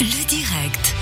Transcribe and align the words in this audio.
Le 0.00 0.26
direct. 0.26 0.94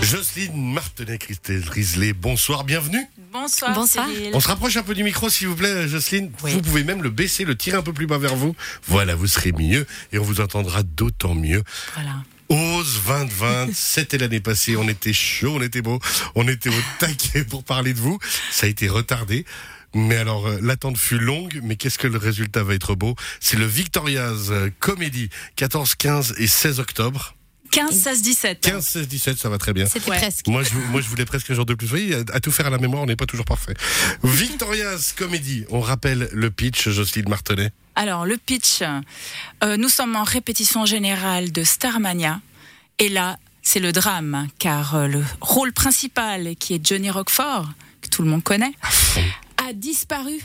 Jocelyne 0.00 0.72
Martenet, 0.72 1.18
Christelle 1.18 1.68
Risley, 1.68 2.14
bonsoir, 2.14 2.64
bienvenue. 2.64 3.04
Bonsoir, 3.30 3.74
Bonsoir. 3.74 4.08
Cyril. 4.08 4.30
On 4.32 4.40
se 4.40 4.48
rapproche 4.48 4.76
un 4.78 4.82
peu 4.82 4.94
du 4.94 5.04
micro, 5.04 5.28
s'il 5.28 5.48
vous 5.48 5.54
plaît, 5.54 5.86
Jocelyne. 5.86 6.30
Oui. 6.42 6.52
Vous 6.52 6.62
pouvez 6.62 6.82
même 6.82 7.02
le 7.02 7.10
baisser, 7.10 7.44
le 7.44 7.56
tirer 7.56 7.76
un 7.76 7.82
peu 7.82 7.92
plus 7.92 8.06
bas 8.06 8.16
vers 8.16 8.36
vous. 8.36 8.56
Voilà, 8.86 9.14
vous 9.14 9.26
serez 9.26 9.52
mieux 9.52 9.86
et 10.12 10.18
on 10.18 10.22
vous 10.22 10.40
entendra 10.40 10.82
d'autant 10.82 11.34
mieux. 11.34 11.62
Voilà. 11.92 12.22
Ose 12.48 13.02
2020, 13.06 13.68
c'était 13.74 14.16
l'année 14.16 14.40
passée, 14.40 14.76
on 14.76 14.88
était 14.88 15.12
chaud, 15.12 15.56
on 15.56 15.62
était 15.62 15.82
beau, 15.82 16.00
on 16.36 16.48
était 16.48 16.70
au 16.70 16.82
taquet 16.98 17.44
pour 17.44 17.64
parler 17.64 17.92
de 17.92 18.00
vous. 18.00 18.18
Ça 18.50 18.64
a 18.64 18.70
été 18.70 18.88
retardé. 18.88 19.44
Mais 19.94 20.16
alors, 20.16 20.46
euh, 20.46 20.58
l'attente 20.62 20.96
fut 20.96 21.18
longue, 21.18 21.60
mais 21.62 21.76
qu'est-ce 21.76 21.98
que 21.98 22.06
le 22.06 22.18
résultat 22.18 22.62
va 22.62 22.74
être 22.74 22.94
beau? 22.94 23.14
C'est 23.40 23.58
le 23.58 23.66
Victoria's 23.66 24.50
euh, 24.50 24.70
Comedy, 24.80 25.28
14, 25.56 25.94
15 25.96 26.34
et 26.38 26.46
16 26.46 26.80
octobre. 26.80 27.34
15, 27.70 27.90
16, 27.92 28.22
17. 28.22 28.60
15, 28.60 28.86
16, 28.86 29.08
17, 29.08 29.38
ça 29.38 29.48
va 29.48 29.58
très 29.58 29.72
bien. 29.72 29.86
C'était 29.86 30.10
Ouais. 30.10 30.18
presque. 30.18 30.46
Moi 30.48 30.62
je, 30.62 30.74
moi, 30.90 31.00
je 31.00 31.08
voulais 31.08 31.24
presque 31.24 31.50
un 31.50 31.54
jour 31.54 31.66
de 31.66 31.74
plus. 31.74 31.86
Vous 31.86 31.90
voyez, 31.96 32.14
à, 32.14 32.18
à 32.34 32.40
tout 32.40 32.50
faire 32.50 32.66
à 32.66 32.70
la 32.70 32.78
mémoire, 32.78 33.02
on 33.02 33.06
n'est 33.06 33.16
pas 33.16 33.26
toujours 33.26 33.44
parfait. 33.46 33.74
Victoria's 34.22 35.12
Comedy, 35.12 35.64
on 35.70 35.80
rappelle 35.80 36.28
le 36.32 36.50
pitch, 36.50 36.88
Jocelyne 36.88 37.28
Martenet. 37.28 37.70
Alors, 37.94 38.26
le 38.26 38.36
pitch. 38.36 38.82
Euh, 39.64 39.76
nous 39.76 39.88
sommes 39.88 40.16
en 40.16 40.22
répétition 40.24 40.86
générale 40.86 41.52
de 41.52 41.64
Starmania. 41.64 42.40
Et 42.98 43.08
là, 43.08 43.36
c'est 43.62 43.80
le 43.80 43.92
drame, 43.92 44.48
car 44.58 44.94
euh, 44.94 45.06
le 45.08 45.24
rôle 45.40 45.72
principal, 45.72 46.54
qui 46.56 46.74
est 46.74 46.86
Johnny 46.86 47.10
Roquefort, 47.10 47.68
que 48.00 48.08
tout 48.08 48.22
le 48.22 48.28
monde 48.28 48.42
connaît, 48.42 48.72
a 49.68 49.72
disparu. 49.72 50.40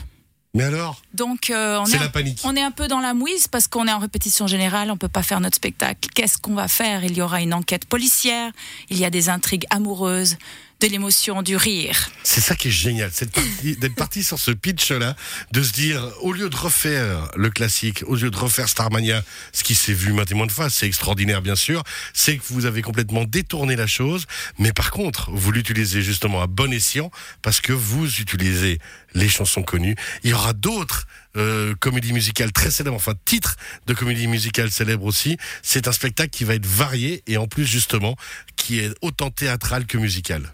Mais 0.54 0.64
alors 0.64 1.02
Donc, 1.12 1.50
euh, 1.50 1.78
on, 1.80 1.86
est 1.86 1.98
la 1.98 2.04
un, 2.04 2.08
panique. 2.08 2.40
on 2.44 2.54
est 2.54 2.62
un 2.62 2.70
peu 2.70 2.86
dans 2.86 3.00
la 3.00 3.12
mouise 3.12 3.48
parce 3.48 3.66
qu'on 3.66 3.88
est 3.88 3.92
en 3.92 3.98
répétition 3.98 4.46
générale, 4.46 4.90
on 4.92 4.96
peut 4.96 5.08
pas 5.08 5.24
faire 5.24 5.40
notre 5.40 5.56
spectacle. 5.56 6.08
Qu'est-ce 6.14 6.38
qu'on 6.38 6.54
va 6.54 6.68
faire? 6.68 7.04
Il 7.04 7.16
y 7.16 7.22
aura 7.22 7.42
une 7.42 7.52
enquête 7.52 7.86
policière, 7.86 8.52
il 8.88 8.98
y 8.98 9.04
a 9.04 9.10
des 9.10 9.28
intrigues 9.28 9.66
amoureuses, 9.70 10.36
de 10.80 10.86
l'émotion, 10.86 11.42
du 11.42 11.56
rire. 11.56 12.10
C'est 12.22 12.40
ça 12.40 12.54
qui 12.54 12.68
est 12.68 12.72
génial, 12.72 13.10
de 13.10 13.74
d'être 13.80 13.94
parti 13.94 14.22
sur 14.22 14.38
ce 14.38 14.50
pitch-là, 14.50 15.16
de 15.52 15.62
se 15.62 15.72
dire, 15.72 16.06
au 16.20 16.32
lieu 16.32 16.50
de 16.50 16.56
refaire 16.56 17.30
le 17.36 17.50
classique, 17.50 18.02
au 18.06 18.16
lieu 18.16 18.30
de 18.30 18.36
refaire 18.36 18.68
Starmania, 18.68 19.22
ce 19.52 19.64
qui 19.64 19.74
s'est 19.74 19.92
vu 19.92 20.12
maintes 20.12 20.32
maintes 20.32 20.50
fois, 20.50 20.70
c'est 20.70 20.86
extraordinaire 20.86 21.42
bien 21.42 21.56
sûr, 21.56 21.82
c'est 22.12 22.36
que 22.36 22.42
vous 22.48 22.66
avez 22.66 22.82
complètement 22.82 23.24
détourné 23.24 23.76
la 23.76 23.86
chose, 23.86 24.26
mais 24.58 24.72
par 24.72 24.90
contre, 24.90 25.30
vous 25.30 25.52
l'utilisez 25.52 26.02
justement 26.02 26.42
à 26.42 26.46
bon 26.46 26.72
escient, 26.72 27.10
parce 27.42 27.60
que 27.60 27.72
vous 27.72 28.06
utilisez 28.20 28.78
les 29.14 29.28
chansons 29.28 29.62
connues. 29.62 29.96
Il 30.22 30.30
y 30.30 30.34
aura 30.34 30.52
d'autres 30.52 31.06
euh, 31.36 31.74
comédies 31.80 32.12
musicales 32.12 32.52
très 32.52 32.70
célèbres, 32.70 32.96
enfin 32.96 33.14
titres 33.24 33.56
de 33.86 33.94
comédies 33.94 34.26
musicales 34.26 34.70
célèbres 34.70 35.04
aussi. 35.04 35.36
C'est 35.62 35.88
un 35.88 35.92
spectacle 35.92 36.30
qui 36.30 36.44
va 36.44 36.54
être 36.54 36.66
varié 36.66 37.22
et 37.26 37.36
en 37.36 37.46
plus 37.46 37.66
justement 37.66 38.16
qui 38.56 38.80
est 38.80 38.92
autant 39.02 39.30
théâtral 39.30 39.86
que 39.86 39.98
musical. 39.98 40.52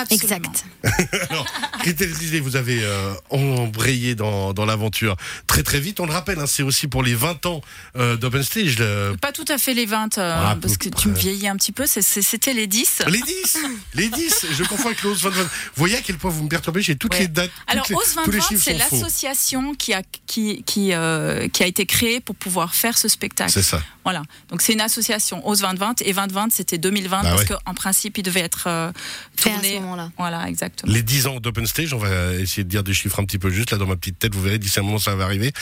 Absolument. 0.00 0.22
Exact. 0.22 0.64
Alors, 1.30 1.46
Christelle 1.80 2.12
Risley, 2.12 2.40
vous 2.40 2.56
avez 2.56 2.80
euh, 2.82 3.14
embrayé 3.30 4.14
dans, 4.14 4.52
dans 4.52 4.64
l'aventure 4.64 5.16
très 5.46 5.62
très 5.62 5.80
vite. 5.80 6.00
On 6.00 6.06
le 6.06 6.12
rappelle, 6.12 6.38
hein, 6.38 6.46
c'est 6.46 6.62
aussi 6.62 6.86
pour 6.88 7.02
les 7.02 7.14
20 7.14 7.46
ans 7.46 7.60
euh, 7.96 8.16
d'Open 8.16 8.42
Stage. 8.42 8.78
le- 8.78 9.16
Pas 9.20 9.32
tout 9.32 9.44
à 9.48 9.58
fait 9.58 9.74
les 9.74 9.86
20, 9.86 10.18
euh, 10.18 10.34
Ah, 10.50 10.56
parce 10.60 10.76
que 10.76 10.88
tu 10.88 11.08
me 11.08 11.14
vieillis 11.14 11.48
un 11.48 11.56
petit 11.56 11.72
peu, 11.72 11.84
c'était 11.86 12.54
les 12.54 12.66
10. 12.66 13.02
Les 13.08 13.20
10 13.20 13.58
Les 13.94 14.08
10 14.08 14.46
Je 14.56 14.64
confonds 14.64 14.86
avec 14.88 15.02
l'OS 15.02 15.22
20 15.22 15.30
Vous 15.30 15.46
voyez 15.76 15.96
à 15.96 16.00
quel 16.00 16.16
point 16.16 16.30
vous 16.30 16.44
me 16.44 16.48
perturbez 16.48 16.80
J'ai 16.82 16.96
toutes 16.96 17.14
Ouais. 17.14 17.20
les 17.20 17.28
dates. 17.28 17.50
Alors, 17.66 17.86
les- 17.88 17.94
OS 17.96 18.14
tous 18.14 18.30
les 18.30 18.38
2020, 18.38 18.48
chiffres 18.48 18.62
c'est 18.64 18.78
sont 18.78 18.84
faux. 18.88 18.96
l'association 18.96 19.74
qui 19.74 19.92
a, 19.94 20.02
qui, 20.26 20.62
qui, 20.64 20.92
euh, 20.92 21.48
qui 21.48 21.62
a 21.62 21.66
été 21.66 21.86
créée 21.86 22.20
pour 22.20 22.36
pouvoir 22.36 22.74
faire 22.74 22.96
ce 22.98 23.08
spectacle. 23.08 23.50
C'est 23.52 23.62
ça. 23.62 23.82
Voilà. 24.10 24.22
Donc, 24.48 24.62
c'est 24.62 24.72
une 24.72 24.80
association, 24.80 25.46
OS 25.46 25.60
2020, 25.60 26.00
et 26.02 26.12
2020, 26.14 26.50
c'était 26.50 26.78
2020, 26.78 27.22
Bah 27.22 27.28
parce 27.30 27.42
ouais. 27.42 27.56
qu'en 27.64 27.74
principe, 27.74 28.16
il 28.18 28.22
devait 28.22 28.40
être 28.40 28.64
euh, 28.66 28.90
Fait 29.36 29.50
à 29.50 29.54
ce 29.56 29.60
tourné. 29.60 29.80
moment-là. 29.80 30.10
Voilà, 30.16 30.48
exactement. 30.48 30.90
Les 30.92 31.02
10 31.02 31.26
ans 31.26 31.40
d'Open 31.40 31.66
Stage, 31.66 31.92
on 31.92 31.98
va 31.98 32.34
essayer 32.34 32.64
de 32.64 32.68
dire 32.70 32.82
des 32.82 32.94
chiffres 32.94 33.20
un 33.20 33.24
petit 33.24 33.38
peu 33.38 33.50
justes. 33.50 33.70
Là, 33.70 33.76
dans 33.78 33.86
ma 33.86 33.96
petite 33.96 34.18
tête, 34.18 34.34
vous 34.34 34.40
verrez, 34.42 34.58
d'ici 34.58 34.78
un 34.80 34.82
moment, 34.82 34.98
ça 34.98 35.14
va 35.14 35.24
arriver. 35.24 35.52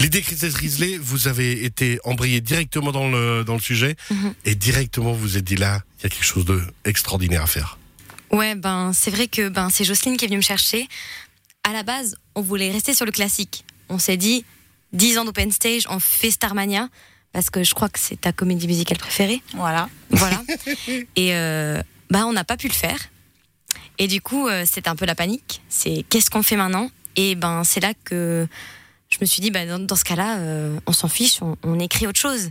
L'idée, 0.00 0.20
Christelle 0.22 0.54
Risley, 0.54 0.98
vous 0.98 1.28
avez 1.28 1.64
été 1.64 1.98
embrayé 2.04 2.40
directement 2.40 2.92
dans 2.92 3.08
le, 3.08 3.42
dans 3.44 3.54
le 3.54 3.60
sujet. 3.60 3.96
Mhm. 4.10 4.34
Et 4.44 4.54
directement, 4.54 5.12
vous 5.12 5.20
vous 5.20 5.36
êtes 5.38 5.44
dit 5.44 5.56
là, 5.56 5.80
il 6.00 6.02
y 6.02 6.06
a 6.06 6.10
quelque 6.10 6.24
chose 6.26 6.44
d'extraordinaire 6.84 7.42
à 7.42 7.46
faire. 7.46 7.78
Ouais, 8.30 8.54
ben 8.54 8.92
c'est 8.92 9.10
vrai 9.10 9.28
que 9.28 9.48
ben 9.48 9.70
c'est 9.70 9.84
Jocelyne 9.84 10.16
qui 10.16 10.24
est 10.24 10.28
venue 10.28 10.38
me 10.38 10.42
chercher. 10.42 10.88
À 11.62 11.72
la 11.72 11.82
base, 11.82 12.16
on 12.34 12.42
voulait 12.42 12.70
rester 12.70 12.92
sur 12.94 13.06
le 13.06 13.12
classique. 13.12 13.64
On 13.88 13.98
s'est 13.98 14.16
dit 14.16 14.44
10 14.92 15.18
ans 15.18 15.24
d'open 15.24 15.50
stage, 15.50 15.84
on 15.88 15.98
fait 16.00 16.30
Starmania 16.30 16.88
parce 17.34 17.50
que 17.50 17.64
je 17.64 17.74
crois 17.74 17.88
que 17.88 17.98
c'est 17.98 18.20
ta 18.20 18.32
comédie 18.32 18.68
musicale 18.68 18.96
préférée. 18.96 19.42
Voilà. 19.54 19.90
Voilà. 20.10 20.40
Et 21.16 21.34
euh, 21.34 21.82
bah 22.08 22.24
on 22.26 22.32
n'a 22.32 22.44
pas 22.44 22.56
pu 22.56 22.68
le 22.68 22.72
faire. 22.72 22.98
Et 23.98 24.06
du 24.06 24.20
coup, 24.20 24.46
euh, 24.46 24.64
c'était 24.64 24.88
un 24.88 24.94
peu 24.94 25.04
la 25.04 25.16
panique. 25.16 25.60
C'est 25.68 26.04
qu'est-ce 26.08 26.30
qu'on 26.30 26.44
fait 26.44 26.56
maintenant? 26.56 26.90
Et 27.16 27.34
ben 27.34 27.64
c'est 27.64 27.80
là 27.80 27.92
que 28.04 28.46
je 29.10 29.18
me 29.20 29.26
suis 29.26 29.42
dit 29.42 29.50
bah, 29.50 29.66
dans, 29.66 29.80
dans 29.80 29.96
ce 29.96 30.04
cas-là, 30.04 30.38
euh, 30.38 30.78
on 30.86 30.92
s'en 30.92 31.08
fiche, 31.08 31.42
on, 31.42 31.56
on 31.64 31.80
écrit 31.80 32.06
autre 32.06 32.20
chose. 32.20 32.50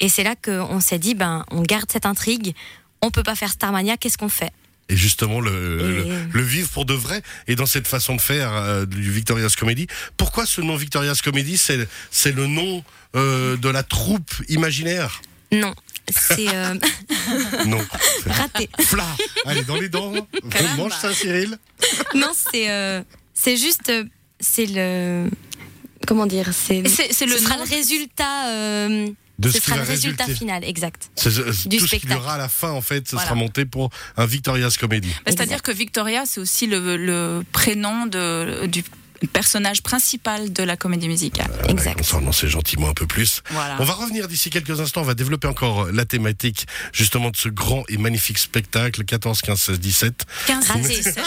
Et 0.00 0.08
c'est 0.08 0.24
là 0.24 0.34
qu'on 0.36 0.80
s'est 0.80 0.98
dit 0.98 1.14
ben 1.14 1.44
on 1.50 1.60
garde 1.60 1.92
cette 1.92 2.06
intrigue. 2.06 2.54
On 3.02 3.10
peut 3.10 3.22
pas 3.22 3.36
faire 3.36 3.50
Starmania, 3.50 3.98
qu'est-ce 3.98 4.16
qu'on 4.16 4.30
fait? 4.30 4.52
Et 4.90 4.96
justement, 4.96 5.40
le, 5.40 5.76
le, 5.76 6.06
Et- 6.06 6.18
le 6.32 6.42
vivre 6.42 6.68
pour 6.70 6.84
de 6.86 6.94
vrai, 6.94 7.22
et 7.46 7.56
dans 7.56 7.66
cette 7.66 7.86
façon 7.86 8.16
de 8.16 8.20
faire 8.20 8.52
euh, 8.54 8.86
du 8.86 9.10
Victoria's 9.10 9.54
Comedy. 9.54 9.86
Pourquoi 10.16 10.46
ce 10.46 10.60
nom 10.62 10.76
Victoria's 10.76 11.20
Comedy 11.20 11.58
C'est 11.58 11.86
c'est 12.10 12.32
le 12.32 12.46
nom 12.46 12.82
euh, 13.14 13.56
de 13.58 13.68
la 13.68 13.82
troupe 13.82 14.30
imaginaire? 14.48 15.20
Non, 15.52 15.74
c'est 16.10 16.48
euh, 16.54 16.74
Non. 17.66 17.80
raté. 18.26 18.70
Fla 18.80 19.06
Allez, 19.44 19.62
dans 19.64 19.76
les 19.78 19.88
dents. 19.90 20.12
Mange 20.76 20.92
ça, 20.92 21.12
Cyril. 21.12 21.58
Non, 22.14 22.32
c'est 22.34 22.70
euh, 22.70 23.02
c'est 23.34 23.56
juste 23.58 23.92
c'est 24.40 24.66
le 24.66 25.28
comment 26.06 26.26
dire 26.26 26.48
c'est 26.54 26.80
le 26.80 26.88
ce 26.88 27.38
sera 27.38 27.56
le 27.58 27.68
résultat 27.68 28.48
euh, 28.48 29.06
De 29.38 29.50
ce 29.50 29.60
sera 29.60 29.76
le 29.76 29.82
résultat 29.82 30.26
final 30.26 30.64
exact. 30.64 31.10
C'est- 31.14 31.28
Du 31.68 31.76
tout 31.78 31.86
ce 31.86 31.90
qu'il 31.90 31.98
y 31.98 32.02
spectacle. 32.02 32.20
aura 32.20 32.34
à 32.34 32.38
la 32.38 32.48
fin, 32.48 32.70
en 32.70 32.80
fait, 32.80 33.06
ce 33.06 33.12
Voilà. 33.12 33.28
sera 33.28 33.34
monté 33.36 33.64
pour 33.64 33.90
un 34.16 34.26
Victoria's 34.26 34.76
Comedy. 34.76 35.08
Bah, 35.08 35.14
C'est-à-dire 35.26 35.62
que 35.62 35.70
Victoria, 35.70 36.24
c'est 36.26 36.40
aussi 36.40 36.66
le, 36.66 36.96
le 36.96 37.44
prénom 37.52 38.06
de, 38.06 38.66
du 38.66 38.82
personnage 39.32 39.82
principal 39.82 40.52
de 40.52 40.62
la 40.62 40.76
comédie 40.76 41.08
musicale. 41.08 41.50
Exact. 41.68 41.98
On 42.00 42.04
s'en 42.04 42.26
en 42.26 42.32
sait 42.32 42.48
gentiment 42.48 42.88
un 42.88 42.94
peu 42.94 43.06
plus. 43.06 43.42
Voilà. 43.50 43.76
On 43.80 43.84
va 43.84 43.92
revenir 43.94 44.26
d'ici 44.28 44.50
quelques 44.50 44.80
instants, 44.80 45.00
on 45.02 45.04
va 45.04 45.14
développer 45.14 45.46
encore 45.48 45.90
la 45.92 46.04
thématique 46.04 46.66
justement 46.92 47.30
de 47.30 47.36
ce 47.36 47.48
grand 47.48 47.84
et 47.88 47.96
magnifique 47.96 48.38
spectacle 48.38 49.04
14, 49.04 49.40
15, 49.42 49.60
16, 49.60 49.80
17. 49.80 50.24
15, 50.46 50.68
Raté. 50.68 50.88
17. 50.88 51.18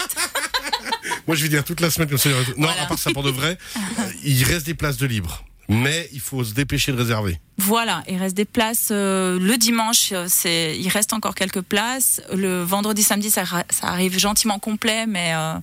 Moi 1.26 1.36
je 1.36 1.42
vais 1.42 1.48
dire 1.48 1.64
toute 1.64 1.80
la 1.80 1.90
semaine 1.90 2.08
comme 2.08 2.18
ça. 2.18 2.30
Non, 2.30 2.36
Voilà. 2.58 2.82
à 2.82 2.86
part 2.86 2.98
ça 2.98 3.10
pour 3.12 3.22
de 3.22 3.30
vrai, 3.30 3.58
euh, 3.76 3.80
il 4.24 4.42
reste 4.44 4.66
des 4.66 4.74
places 4.74 4.96
de 4.96 5.06
libre. 5.06 5.44
Mais 5.68 6.08
il 6.12 6.20
faut 6.20 6.44
se 6.44 6.54
dépêcher 6.54 6.92
de 6.92 6.96
réserver. 6.98 7.40
Voilà, 7.58 8.02
il 8.08 8.16
reste 8.16 8.36
des 8.36 8.44
places 8.44 8.88
euh, 8.90 9.38
le 9.38 9.56
dimanche, 9.56 10.10
euh, 10.12 10.26
c'est, 10.28 10.76
il 10.78 10.88
reste 10.88 11.12
encore 11.12 11.34
quelques 11.34 11.60
places. 11.60 12.20
Le 12.32 12.62
vendredi, 12.62 13.02
samedi, 13.02 13.30
ça, 13.30 13.44
arrive 13.82 14.18
gentiment 14.18 14.58
complet, 14.58 15.06
mais 15.06 15.32
euh, 15.34 15.54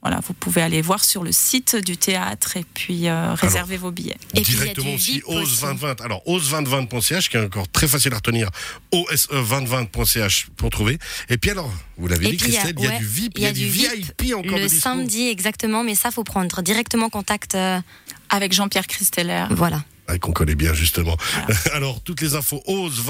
voilà, 0.00 0.20
vous 0.26 0.32
pouvez 0.32 0.62
aller 0.62 0.80
voir 0.80 1.04
sur 1.04 1.24
le 1.24 1.32
site 1.32 1.74
du 1.74 1.96
théâtre 1.96 2.56
et 2.56 2.64
puis 2.72 3.08
euh, 3.08 3.34
réserver 3.34 3.76
vos 3.76 3.90
billets. 3.90 4.16
Et 4.34 4.42
puis, 4.42 4.52
il 4.52 4.58
y 4.58 4.60
a 4.60 4.64
Directement 4.64 4.90
du 4.90 4.94
aussi 4.94 5.12
VIP 5.14 5.24
ose 5.26 5.52
aussi. 5.52 5.60
2020. 5.62 6.00
Alors 6.02 6.22
ose 6.26 6.52
2020.ch 6.52 7.28
qui 7.28 7.36
est 7.36 7.44
encore 7.44 7.68
très 7.68 7.88
facile 7.88 8.12
à 8.12 8.16
retenir. 8.16 8.48
ose 8.92 9.28
2020.ch 9.32 10.48
pour 10.56 10.70
trouver. 10.70 10.98
Et 11.28 11.36
puis 11.36 11.50
alors, 11.50 11.72
vous 11.96 12.06
l'avez 12.06 12.30
dit 12.30 12.36
puis, 12.36 12.52
Christelle, 12.52 12.74
il 12.78 12.84
y 12.84 12.86
a 12.86 12.90
ouais, 12.90 12.98
du 12.98 13.06
VIP, 13.06 13.38
il 13.38 13.42
y 13.42 13.46
a 13.46 13.52
du 13.52 13.66
VIP 13.66 14.34
encore 14.36 14.58
le 14.58 14.68
samedi 14.68 15.26
exactement, 15.28 15.82
mais 15.82 15.94
ça 15.96 16.10
faut 16.12 16.24
prendre 16.24 16.62
directement 16.62 17.10
contact. 17.10 17.54
euh, 17.56 17.80
Avec 18.28 18.52
Jean-Pierre 18.52 18.86
Christeller. 18.86 19.46
voilà. 19.50 19.84
Ah, 20.06 20.16
qu'on 20.18 20.32
connaît 20.32 20.54
bien 20.54 20.72
justement. 20.74 21.16
Alors 21.74 22.00
toutes 22.02 22.20
les 22.22 22.34
infos 22.34 22.62
ose 22.66 23.02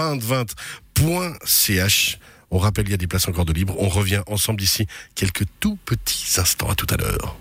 2020.ch. 0.97 2.19
On 2.51 2.59
rappelle, 2.59 2.87
il 2.87 2.91
y 2.91 2.95
a 2.95 2.99
des 2.99 3.07
places 3.07 3.29
encore 3.29 3.45
de 3.45 3.53
libre. 3.53 3.75
On 3.79 3.89
revient 3.89 4.23
ensemble 4.27 4.61
d'ici 4.61 4.87
quelques 5.15 5.45
tout 5.61 5.79
petits 5.85 6.41
instants. 6.41 6.71
À 6.71 6.75
tout 6.75 6.87
à 6.91 6.97
l'heure. 6.97 7.37